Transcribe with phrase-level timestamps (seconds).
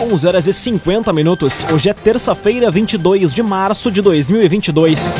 [0.00, 1.64] 11 horas e 50 minutos.
[1.72, 5.14] Hoje é terça-feira, 22 de março de 2022.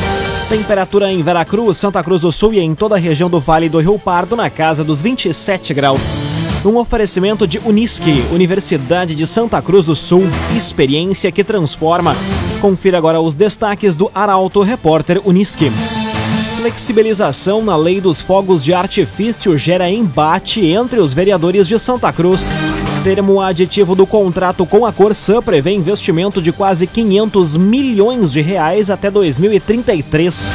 [0.49, 3.79] Temperatura em Veracruz, Santa Cruz do Sul e em toda a região do Vale do
[3.79, 6.19] Rio Pardo na casa dos 27 graus.
[6.63, 10.23] Um oferecimento de Unisque, Universidade de Santa Cruz do Sul,
[10.55, 12.15] experiência que transforma.
[12.61, 15.71] Confira agora os destaques do Arauto Repórter Unisque.
[16.57, 22.57] Flexibilização na lei dos fogos de artifício gera embate entre os vereadores de Santa Cruz.
[23.07, 28.89] Termo aditivo do contrato com a Corsã prevê investimento de quase 500 milhões de reais
[28.89, 30.53] até 2033.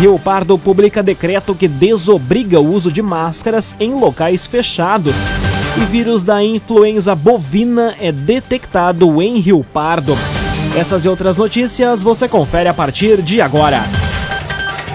[0.00, 5.14] Rio Pardo publica decreto que desobriga o uso de máscaras em locais fechados.
[5.76, 10.16] E vírus da influenza bovina é detectado em Rio Pardo.
[10.74, 13.84] Essas e outras notícias você confere a partir de agora.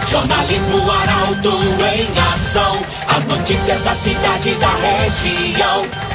[0.07, 1.51] Jornalismo Arauto
[1.85, 2.79] em ação.
[3.07, 6.14] As notícias da cidade e da região.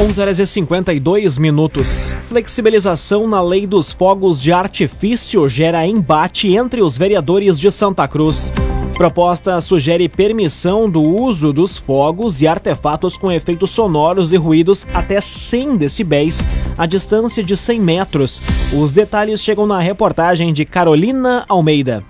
[0.00, 2.14] 11 horas e 52 minutos.
[2.28, 8.52] Flexibilização na lei dos fogos de artifício gera embate entre os vereadores de Santa Cruz.
[8.94, 15.20] Proposta sugere permissão do uso dos fogos e artefatos com efeitos sonoros e ruídos até
[15.20, 16.46] 100 decibéis,
[16.76, 18.40] a distância de 100 metros.
[18.72, 22.04] Os detalhes chegam na reportagem de Carolina Almeida.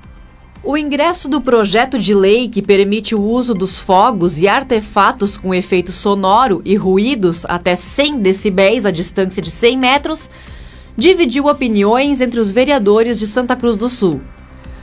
[0.71, 5.55] O ingresso do projeto de lei que permite o uso dos fogos e artefatos com
[5.55, 10.29] efeito sonoro e ruídos até 100 decibéis a distância de 100 metros
[10.95, 14.21] dividiu opiniões entre os vereadores de Santa Cruz do Sul.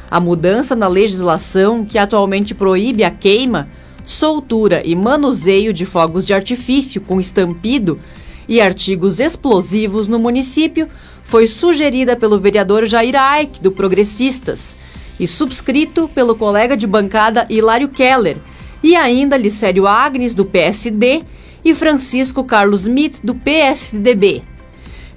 [0.09, 3.69] A mudança na legislação que atualmente proíbe a queima,
[4.03, 8.00] soltura e manuseio de fogos de artifício com estampido
[8.50, 10.90] e artigos explosivos no município
[11.23, 14.75] foi sugerida pelo vereador Jair Aik, do Progressistas
[15.20, 18.38] e subscrito pelo colega de bancada Hilário Keller,
[18.84, 21.24] e ainda Licério Agnes, do PSD,
[21.64, 24.44] e Francisco Carlos Smith, do PSDB.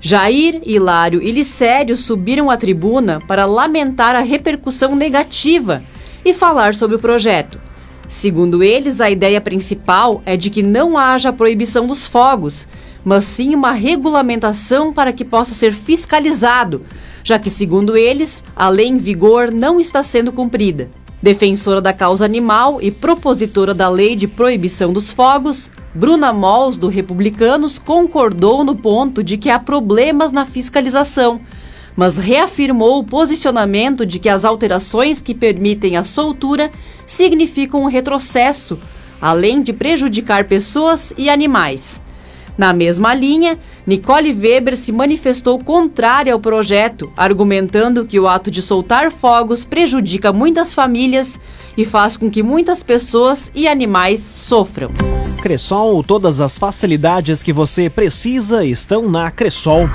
[0.00, 5.82] Jair, Hilário e Licério subiram à tribuna para lamentar a repercussão negativa
[6.24, 7.60] e falar sobre o projeto.
[8.06, 12.66] Segundo eles, a ideia principal é de que não haja proibição dos fogos,
[13.04, 16.84] mas sim uma regulamentação para que possa ser fiscalizado,
[17.28, 20.90] já que, segundo eles, a lei em vigor não está sendo cumprida.
[21.22, 26.88] Defensora da causa animal e propositora da lei de proibição dos fogos, Bruna Mols, do
[26.88, 31.38] Republicanos, concordou no ponto de que há problemas na fiscalização,
[31.94, 36.70] mas reafirmou o posicionamento de que as alterações que permitem a soltura
[37.06, 38.78] significam um retrocesso,
[39.20, 42.00] além de prejudicar pessoas e animais.
[42.58, 48.60] Na mesma linha, Nicole Weber se manifestou contrária ao projeto, argumentando que o ato de
[48.60, 51.38] soltar fogos prejudica muitas famílias
[51.76, 54.90] e faz com que muitas pessoas e animais sofram.
[55.40, 59.88] Cressol, todas as facilidades que você precisa estão na Cressol.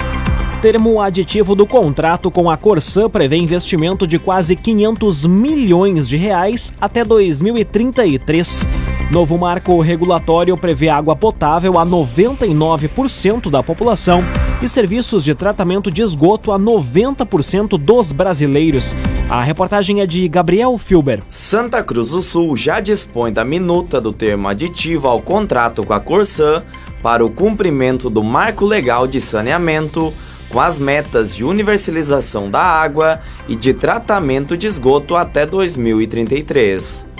[0.62, 6.74] Termo aditivo do contrato com a Corsã prevê investimento de quase 500 milhões de reais
[6.80, 8.66] até 2033.
[9.14, 14.24] Novo marco regulatório prevê água potável a 99% da população
[14.60, 18.96] e serviços de tratamento de esgoto a 90% dos brasileiros.
[19.30, 21.22] A reportagem é de Gabriel Filber.
[21.30, 26.00] Santa Cruz do Sul já dispõe da minuta do termo aditivo ao contrato com a
[26.00, 26.64] Corsã
[27.04, 30.12] para o cumprimento do marco legal de saneamento
[30.50, 37.13] com as metas de universalização da água e de tratamento de esgoto até 2033.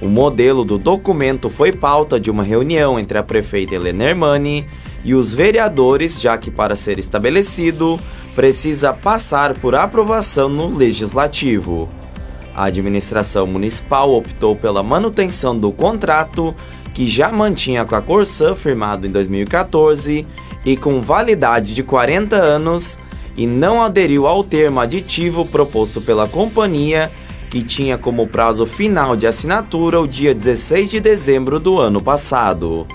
[0.00, 4.66] O modelo do documento foi pauta de uma reunião entre a prefeita Helena Hermani
[5.02, 7.98] e os vereadores, já que para ser estabelecido
[8.34, 11.88] precisa passar por aprovação no legislativo.
[12.54, 16.54] A administração municipal optou pela manutenção do contrato
[16.92, 20.26] que já mantinha com a Corsã firmado em 2014
[20.64, 22.98] e com validade de 40 anos
[23.36, 27.12] e não aderiu ao termo aditivo proposto pela companhia
[27.50, 32.86] que tinha como prazo final de assinatura o dia 16 de dezembro do ano passado.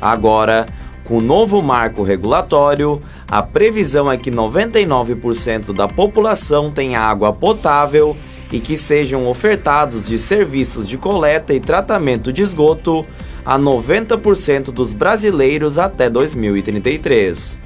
[0.00, 0.66] Agora,
[1.04, 8.16] com o novo marco regulatório, a previsão é que 99% da população tenha água potável
[8.50, 13.04] e que sejam ofertados de serviços de coleta e tratamento de esgoto
[13.44, 17.58] a 90% dos brasileiros até 2033.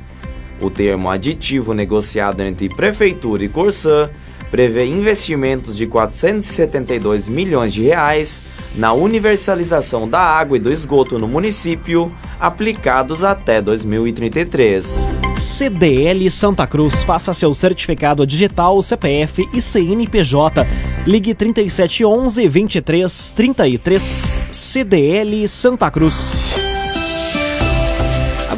[0.61, 4.11] O termo aditivo negociado entre Prefeitura e Corsã
[4.51, 8.43] prevê investimentos de 472 milhões de reais
[8.75, 15.09] na universalização da água e do esgoto no município, aplicados até 2033.
[15.37, 20.67] CDL Santa Cruz, faça seu certificado digital, CPF e CNPJ.
[21.07, 26.70] Ligue 3711 2333 CDL Santa Cruz.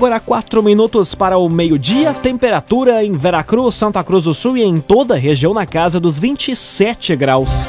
[0.03, 4.81] Agora 4 minutos para o meio-dia, temperatura em Veracruz, Santa Cruz do Sul e em
[4.81, 7.69] toda a região na casa dos 27 graus.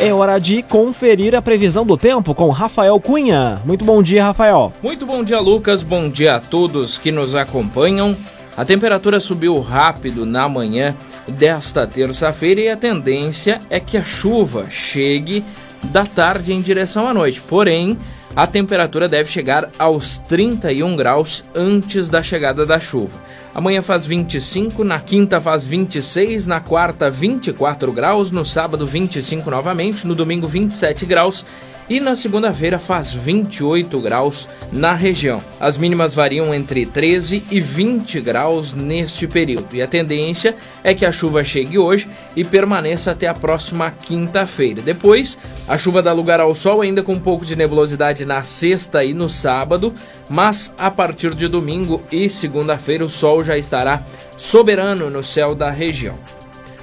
[0.00, 3.60] É hora de conferir a previsão do tempo com Rafael Cunha.
[3.64, 4.72] Muito bom dia, Rafael.
[4.82, 5.84] Muito bom dia, Lucas.
[5.84, 8.16] Bom dia a todos que nos acompanham.
[8.56, 10.96] A temperatura subiu rápido na manhã
[11.28, 15.44] desta terça-feira e a tendência é que a chuva chegue
[15.84, 17.40] da tarde em direção à noite.
[17.40, 17.96] Porém,
[18.36, 23.18] a temperatura deve chegar aos 31 graus antes da chegada da chuva.
[23.54, 30.06] Amanhã faz 25, na quinta faz 26, na quarta 24 graus, no sábado 25 novamente,
[30.06, 31.44] no domingo 27 graus
[31.88, 35.42] e na segunda-feira faz 28 graus na região.
[35.58, 40.54] As mínimas variam entre 13 e 20 graus neste período e a tendência
[40.84, 44.82] é que a chuva chegue hoje e permaneça até a próxima quinta-feira.
[44.82, 49.04] Depois, a chuva dá lugar ao sol ainda com um pouco de nebulosidade na sexta
[49.04, 49.94] e no sábado,
[50.28, 54.02] mas a partir de domingo e segunda-feira o sol já estará
[54.36, 56.18] soberano no céu da região.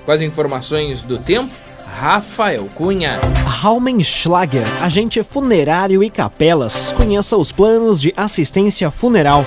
[0.05, 3.19] Com as informações do tempo, Rafael Cunha.
[3.45, 6.91] Raumenschlager, agente funerário e capelas.
[6.93, 9.45] Conheça os planos de assistência funeral.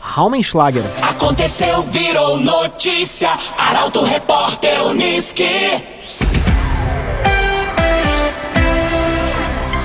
[0.00, 0.82] Raumenschlager.
[1.02, 3.30] Aconteceu, virou notícia.
[3.56, 5.44] Arauto Repórter Uniski.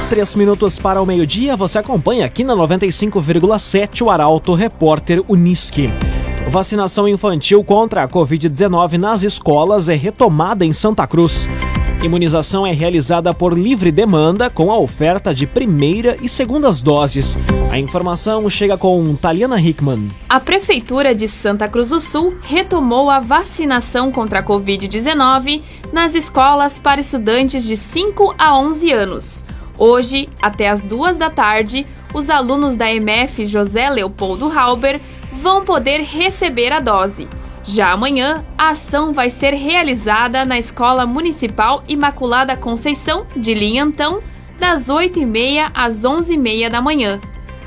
[0.10, 5.90] Três minutos para o meio-dia, você acompanha aqui na 95,7 o Arauto Repórter Uniski.
[6.48, 11.50] Vacinação infantil contra a Covid-19 nas escolas é retomada em Santa Cruz.
[12.06, 17.36] Imunização é realizada por livre demanda com a oferta de primeira e segundas doses.
[17.72, 20.10] A informação chega com Taliana Hickman.
[20.30, 26.78] A Prefeitura de Santa Cruz do Sul retomou a vacinação contra a Covid-19 nas escolas
[26.78, 29.46] para estudantes de 5 a 11 anos.
[29.76, 35.02] Hoje, até as duas da tarde, os alunos da MF José Leopoldo Halber
[35.34, 37.28] vão poder receber a dose.
[37.68, 44.22] Já amanhã, a ação vai ser realizada na Escola Municipal Imaculada Conceição de Linhantão,
[44.60, 47.20] das 8h30 às 11h30 da manhã.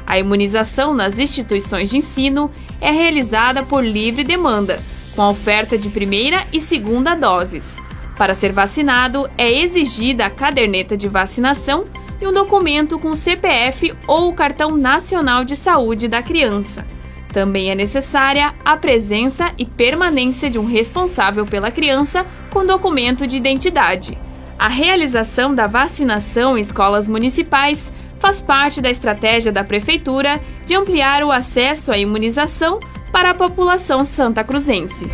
[0.06, 2.50] A imunização nas instituições de ensino
[2.81, 4.81] é realizada por livre demanda,
[5.17, 7.83] com a oferta de primeira e segunda doses.
[8.17, 11.87] Para ser vacinado, é exigida a caderneta de vacinação
[12.21, 16.87] e um documento com CPF ou o cartão nacional de saúde da criança.
[17.32, 23.36] Também é necessária a presença e permanência de um responsável pela criança com documento de
[23.36, 24.19] identidade.
[24.58, 31.22] A realização da vacinação em escolas municipais faz parte da estratégia da Prefeitura de ampliar
[31.22, 32.80] o acesso à imunização
[33.12, 35.08] para a população santa-cruzense.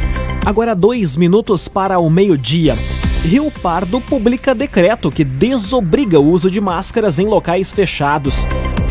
[0.45, 2.75] Agora dois minutos para o meio-dia.
[3.23, 8.45] Rio Pardo publica decreto que desobriga o uso de máscaras em locais fechados.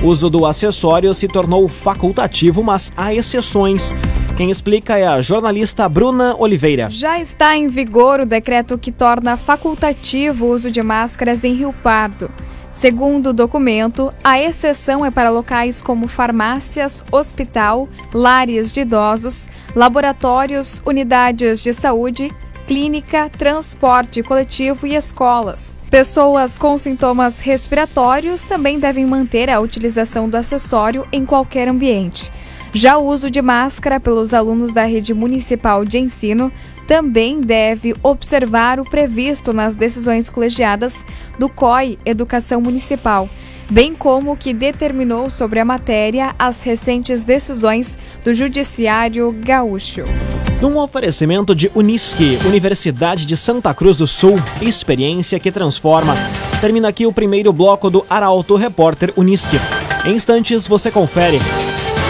[0.04, 3.96] O uso do acessório se tornou facultativo, mas há exceções.
[4.36, 6.90] Quem explica é a jornalista Bruna Oliveira.
[6.90, 11.72] Já está em vigor o decreto que torna facultativo o uso de máscaras em Rio
[11.82, 12.30] Pardo.
[12.70, 20.82] Segundo o documento, a exceção é para locais como farmácias, hospital, lares de idosos, laboratórios,
[20.86, 22.30] unidades de saúde,
[22.74, 25.80] clínica, transporte coletivo e escolas.
[25.92, 32.32] Pessoas com sintomas respiratórios também devem manter a utilização do acessório em qualquer ambiente.
[32.74, 36.52] Já o uso de máscara pelos alunos da rede municipal de ensino
[36.88, 41.06] também deve observar o previsto nas decisões colegiadas
[41.38, 43.30] do COI Educação Municipal,
[43.70, 50.04] bem como o que determinou sobre a matéria as recentes decisões do Judiciário Gaúcho.
[50.62, 56.16] Num oferecimento de Unisque, Universidade de Santa Cruz do Sul, experiência que transforma.
[56.62, 59.58] Termina aqui o primeiro bloco do Arauto Repórter Unisque.
[60.06, 61.40] Em instantes você confere.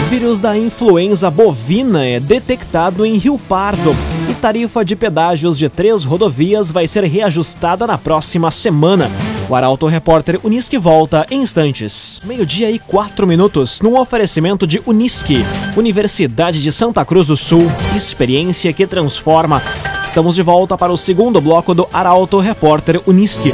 [0.08, 3.90] Vírus da influenza bovina é detectado em Rio Pardo
[4.30, 9.10] e tarifa de pedágios de três rodovias vai ser reajustada na próxima semana.
[9.48, 12.18] O Arauto Repórter Unisque volta em instantes.
[12.24, 15.44] Meio-dia e quatro minutos, num oferecimento de Unisque,
[15.76, 19.62] Universidade de Santa Cruz do Sul, experiência que transforma.
[20.02, 23.52] Estamos de volta para o segundo bloco do Arauto Repórter Unisque.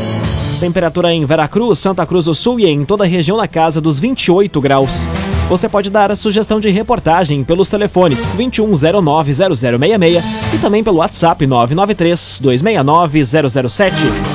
[0.61, 3.99] Temperatura em Veracruz, Santa Cruz do Sul e em toda a região na casa dos
[3.99, 5.09] 28 graus.
[5.49, 10.23] Você pode dar a sugestão de reportagem pelos telefones 2109-0066
[10.55, 14.30] e também pelo WhatsApp 993-269-007.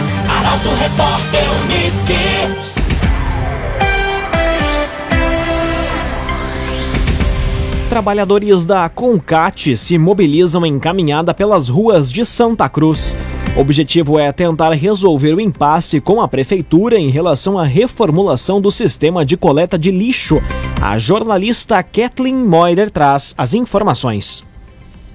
[0.55, 2.13] Arauto Repórter Uniski.
[7.89, 13.17] Trabalhadores da Concat se mobilizam em caminhada pelas ruas de Santa Cruz.
[13.57, 18.71] O objetivo é tentar resolver o impasse com a prefeitura em relação à reformulação do
[18.71, 20.41] sistema de coleta de lixo.
[20.81, 24.54] A jornalista Kathleen Moider traz as informações.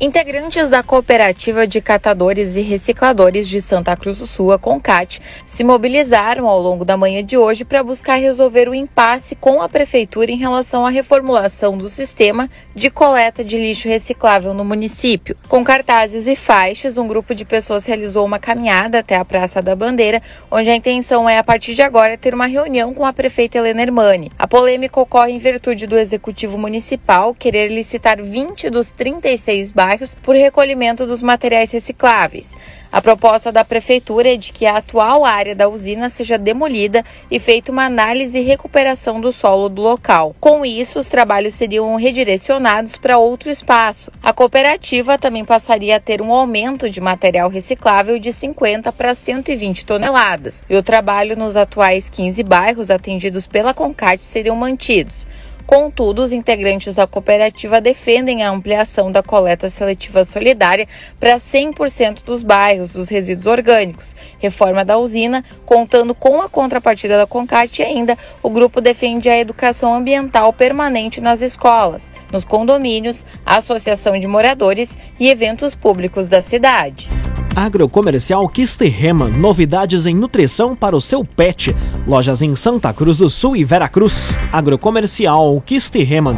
[0.02, 5.62] Integrantes da Cooperativa de Catadores e Recicladores de Santa Cruz do Sul, a CONCAT, se
[5.62, 10.32] mobilizaram ao longo da manhã de hoje para buscar resolver o impasse com a Prefeitura
[10.32, 15.36] em relação à reformulação do sistema de coleta de lixo reciclável no município.
[15.46, 19.76] Com cartazes e faixas, um grupo de pessoas realizou uma caminhada até a Praça da
[19.76, 23.58] Bandeira, onde a intenção é, a partir de agora, ter uma reunião com a prefeita
[23.58, 24.32] Helena Hermani.
[24.38, 30.14] A polêmica ocorre em virtude do Executivo Municipal querer licitar 20 dos 36 bairros bairros
[30.14, 32.56] por recolhimento dos materiais recicláveis.
[32.92, 37.38] A proposta da prefeitura é de que a atual área da usina seja demolida e
[37.38, 40.34] feita uma análise e recuperação do solo do local.
[40.40, 44.12] Com isso, os trabalhos seriam redirecionados para outro espaço.
[44.22, 49.86] A cooperativa também passaria a ter um aumento de material reciclável de 50 para 120
[49.86, 55.26] toneladas, e o trabalho nos atuais 15 bairros atendidos pela Concat seriam mantidos.
[55.70, 60.88] Contudo, os integrantes da cooperativa defendem a ampliação da coleta seletiva solidária
[61.20, 67.24] para 100% dos bairros dos resíduos orgânicos, reforma da usina, contando com a contrapartida da
[67.24, 74.18] Concat e ainda o grupo defende a educação ambiental permanente nas escolas, nos condomínios, associação
[74.18, 77.08] de moradores e eventos públicos da cidade.
[77.54, 81.74] Agrocomercial Kisterreman, novidades em nutrição para o seu pet.
[82.06, 84.38] Lojas em Santa Cruz do Sul e Veracruz.
[84.52, 86.36] Agrocomercial Kisterreman.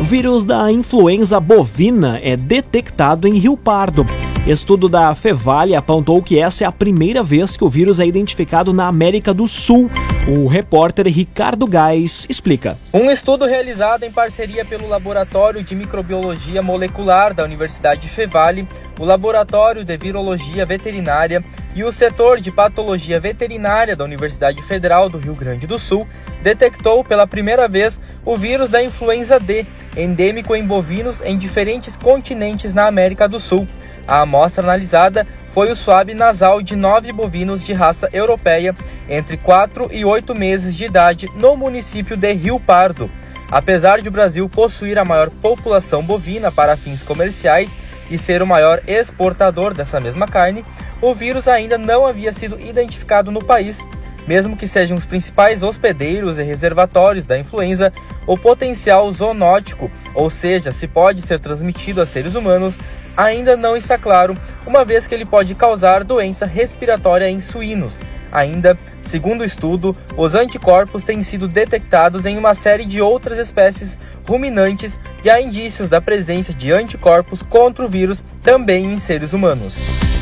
[0.00, 4.06] Vírus da influenza bovina é detectado em Rio Pardo.
[4.46, 8.72] Estudo da Fevale apontou que essa é a primeira vez que o vírus é identificado
[8.72, 9.90] na América do Sul.
[10.28, 12.76] O repórter Ricardo Gás explica.
[12.92, 18.68] Um estudo realizado em parceria pelo Laboratório de Microbiologia Molecular da Universidade Fevale,
[18.98, 21.44] o Laboratório de Virologia Veterinária
[21.76, 26.08] e o setor de Patologia Veterinária da Universidade Federal do Rio Grande do Sul
[26.42, 32.72] detectou pela primeira vez o vírus da influenza D, endêmico em bovinos em diferentes continentes
[32.72, 33.68] na América do Sul.
[34.08, 38.74] A amostra analisada foi o suave nasal de nove bovinos de raça europeia
[39.06, 43.10] entre 4 e 8 meses de idade no município de Rio Pardo.
[43.50, 47.76] Apesar de o Brasil possuir a maior população bovina para fins comerciais
[48.10, 50.64] e ser o maior exportador dessa mesma carne,
[51.00, 53.84] o vírus ainda não havia sido identificado no país.
[54.26, 57.92] Mesmo que sejam os principais hospedeiros e reservatórios da influenza,
[58.26, 62.76] o potencial zoonótico, ou seja, se pode ser transmitido a seres humanos,
[63.16, 64.36] ainda não está claro,
[64.66, 67.96] uma vez que ele pode causar doença respiratória em suínos.
[68.32, 73.96] Ainda, segundo o estudo, os anticorpos têm sido detectados em uma série de outras espécies
[74.26, 79.76] ruminantes e há indícios da presença de anticorpos contra o vírus também em seres humanos.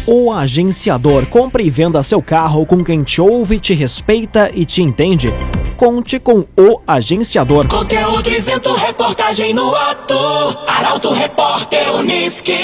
[0.07, 4.83] O agenciador compra e venda seu carro com quem te ouve, te respeita e te
[4.83, 5.33] entende.
[5.77, 7.67] Conte com o agenciador.
[7.69, 10.15] Conteúdo isento, reportagem no ato.
[10.67, 12.59] Arauto Repórter Uniski.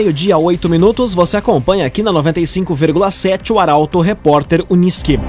[0.00, 5.20] Meio-dia, oito minutos, você acompanha aqui na 95,7 o Arauto Repórter Uniski.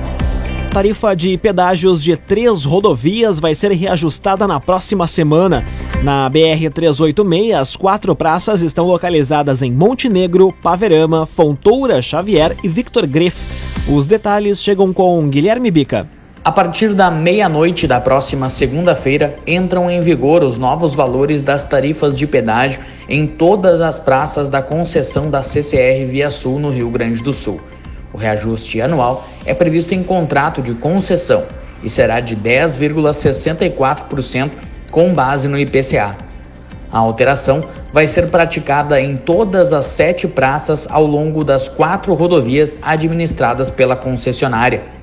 [0.72, 5.66] Tarifa de pedágios de três rodovias vai ser reajustada na próxima semana.
[6.02, 13.38] Na BR-386, as quatro praças estão localizadas em Montenegro, Paverama, Fontoura, Xavier e Victor Greff.
[13.94, 16.08] Os detalhes chegam com Guilherme Bica.
[16.44, 22.18] A partir da meia-noite da próxima segunda-feira, entram em vigor os novos valores das tarifas
[22.18, 27.22] de pedágio em todas as praças da concessão da CCR Via Sul no Rio Grande
[27.22, 27.62] do Sul.
[28.12, 31.44] O reajuste anual é previsto em contrato de concessão
[31.84, 34.50] e será de 10,64%
[34.92, 36.18] com base no IPCA.
[36.92, 42.80] A alteração vai ser praticada em todas as sete praças ao longo das quatro rodovias
[42.82, 45.00] administradas pela concessionária.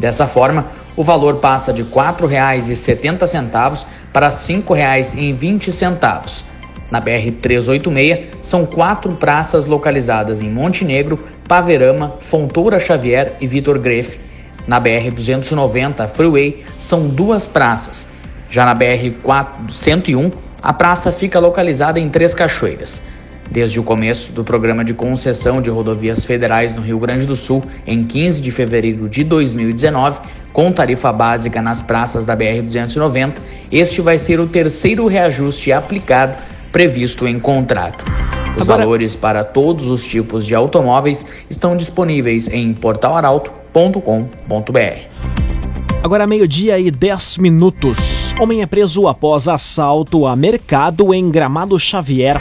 [0.00, 0.64] Dessa forma,
[0.96, 6.42] o valor passa de R$ 4,70 para R$ 5,20.
[6.90, 14.18] Na BR-386, são quatro praças localizadas em Montenegro, Paverama, Fontoura Xavier e Vitor Greff.
[14.66, 18.08] Na BR-290 Freeway, são duas praças.
[18.48, 23.02] Já na BR-101, a praça fica localizada em Três Cachoeiras.
[23.50, 27.64] Desde o começo do programa de concessão de rodovias federais no Rio Grande do Sul,
[27.84, 30.20] em 15 de fevereiro de 2019,
[30.52, 33.34] Com tarifa básica nas praças da BR-290,
[33.70, 36.36] este vai ser o terceiro reajuste aplicado
[36.72, 38.04] previsto em contrato.
[38.56, 38.82] Os Agora...
[38.82, 45.10] valores para todos os tipos de automóveis estão disponíveis em portalaralto.com.br.
[46.02, 47.98] Agora meio-dia e 10 minutos.
[48.40, 52.40] Homem é preso após assalto a mercado em Gramado Xavier.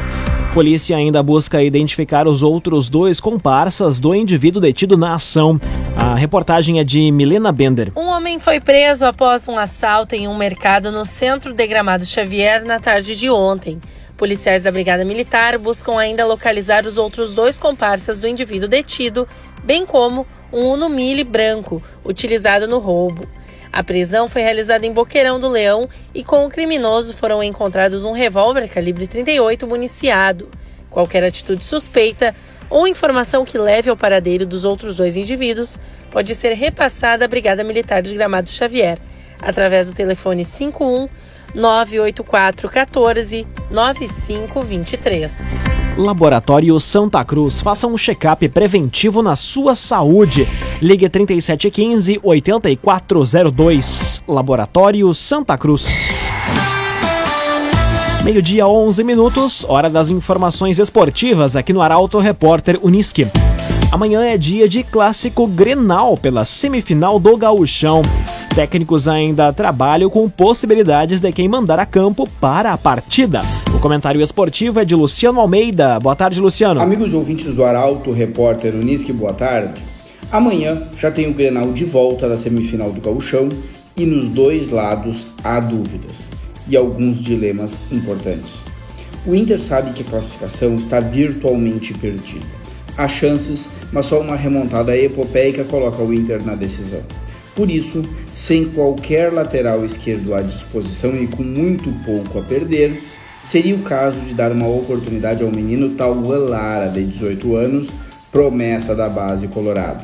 [0.53, 5.62] Polícia ainda busca identificar os outros dois comparsas do indivíduo detido na ação.
[5.96, 7.91] A reportagem é de Milena Bender.
[7.96, 12.65] Um homem foi preso após um assalto em um mercado no centro de Gramado Xavier
[12.65, 13.79] na tarde de ontem.
[14.18, 19.27] Policiais da Brigada Militar buscam ainda localizar os outros dois comparsas do indivíduo detido,
[19.63, 23.27] bem como um Uno Mille branco, utilizado no roubo.
[23.72, 28.12] A prisão foi realizada em Boqueirão do Leão e com o criminoso foram encontrados um
[28.12, 30.50] revólver calibre 38 municiado.
[30.90, 32.36] Qualquer atitude suspeita
[32.70, 35.80] ou informação que leve ao paradeiro dos outros dois indivíduos
[36.12, 38.98] pode ser repassada à Brigada Militar de Gramado Xavier,
[39.42, 41.08] através do telefone 51
[41.53, 45.62] 984 14 9523.
[45.98, 47.62] Laboratório Santa Cruz.
[47.62, 50.48] Faça um check-up preventivo na sua saúde.
[50.82, 54.24] Ligue 3715 8402.
[54.27, 56.10] Laboratório Santa Cruz.
[58.24, 63.25] Meio-dia, 11 minutos, hora das informações esportivas aqui no Arauto Repórter Uniski.
[64.00, 68.01] Amanhã é dia de clássico Grenal pela semifinal do Gauchão.
[68.56, 73.41] Técnicos ainda trabalham com possibilidades de quem mandar a campo para a partida.
[73.75, 76.00] O comentário esportivo é de Luciano Almeida.
[76.00, 76.79] Boa tarde, Luciano.
[76.79, 79.84] Amigos ouvintes do Arauto, repórter Unisque, boa tarde.
[80.32, 83.50] Amanhã já tem o Grenal de volta da semifinal do Gauchão
[83.98, 86.29] e nos dois lados há dúvidas
[86.70, 88.53] e alguns dilemas importantes.
[89.25, 92.59] O Inter sabe que a classificação está virtualmente perdida
[93.00, 97.01] há chances, mas só uma remontada epopeica coloca o Inter na decisão.
[97.56, 103.01] Por isso, sem qualquer lateral esquerdo à disposição e com muito pouco a perder,
[103.41, 107.88] seria o caso de dar uma oportunidade ao menino Tauan Lara, de 18 anos,
[108.34, 110.03] promessa da base colorado.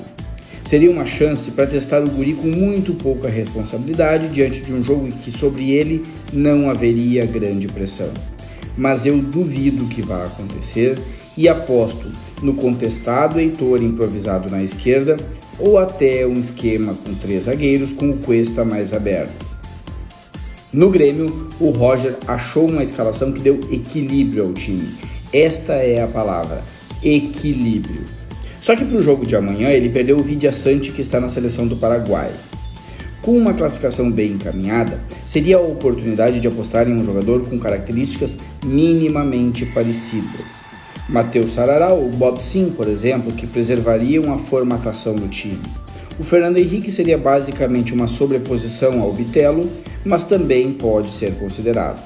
[0.65, 5.07] Seria uma chance para testar o guri com muito pouca responsabilidade diante de um jogo
[5.07, 8.11] em que sobre ele não haveria grande pressão.
[8.77, 10.97] Mas eu duvido que vá acontecer
[11.37, 12.09] e aposto
[12.45, 15.17] no contestado Heitor improvisado na esquerda
[15.59, 19.45] ou até um esquema com três zagueiros com o Cuesta mais aberto.
[20.71, 24.87] No Grêmio, o Roger achou uma escalação que deu equilíbrio ao time.
[25.33, 26.61] Esta é a palavra:
[27.01, 28.03] equilíbrio.
[28.61, 31.29] Só que para o jogo de amanhã ele perdeu o Vidia Sante que está na
[31.29, 32.31] seleção do Paraguai.
[33.21, 38.37] Com uma classificação bem encaminhada, seria a oportunidade de apostar em um jogador com características
[38.63, 40.64] minimamente parecidas.
[41.07, 45.61] Matheus Sarará ou Bob Sim, por exemplo, que preservariam a formatação do time.
[46.19, 49.69] O Fernando Henrique seria basicamente uma sobreposição ao Bitelo,
[50.03, 52.01] mas também pode ser considerado.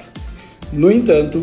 [0.72, 1.42] No entanto,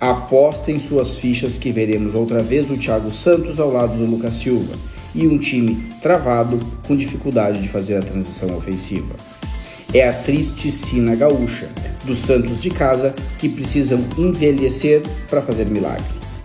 [0.00, 4.34] aposta em suas fichas que veremos outra vez o Thiago Santos ao lado do Lucas
[4.34, 4.74] Silva
[5.14, 9.14] e um time travado com dificuldade de fazer a transição ofensiva.
[9.92, 11.68] É a triste sina gaúcha
[12.04, 16.21] dos Santos de casa que precisam envelhecer para fazer milagre.